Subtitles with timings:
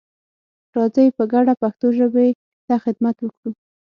[0.75, 2.27] راځئ په ګډه پښتو ژبې
[2.67, 3.51] ته خدمت وکړو.